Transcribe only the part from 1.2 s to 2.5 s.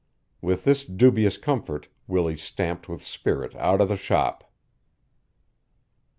comfort Willie